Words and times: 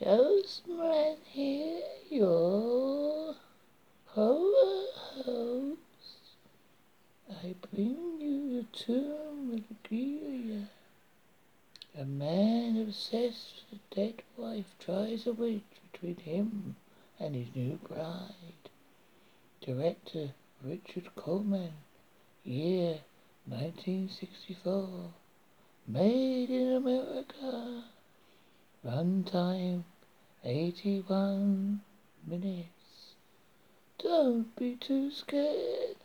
Ghostman 0.00 1.16
here, 1.24 1.80
your 2.10 3.34
horror 4.08 4.84
host. 5.24 5.78
I 7.30 7.54
bring 7.72 8.20
you 8.20 8.60
the 8.60 8.76
tomb 8.76 9.54
of 9.54 9.88
Greer. 9.88 10.68
A 11.98 12.04
man 12.04 12.76
obsessed 12.76 13.62
with 13.70 13.80
a 13.80 13.94
dead 13.94 14.22
wife 14.36 14.74
tries 14.78 15.26
a 15.26 15.32
wedge 15.32 15.62
between 15.90 16.16
him 16.16 16.76
and 17.18 17.34
his 17.34 17.48
new 17.54 17.78
bride. 17.88 18.68
Director 19.62 20.32
Richard 20.62 21.08
Coleman, 21.16 21.72
year 22.44 22.98
1964. 23.46 24.88
Made 25.88 26.50
in 26.50 26.72
America. 26.72 27.05
Runtime 28.86 29.82
81 30.44 31.80
minutes. 32.24 33.14
Don't 33.98 34.54
be 34.54 34.76
too 34.76 35.10
scared. 35.10 35.96